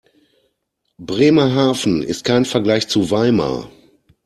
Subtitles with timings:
[0.97, 3.69] Bremerhaven ist kein Vergleich zu Weimar